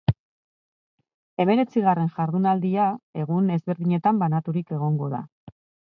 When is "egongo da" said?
4.81-5.27